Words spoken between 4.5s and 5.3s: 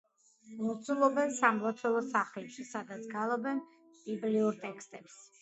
ტექსტებს.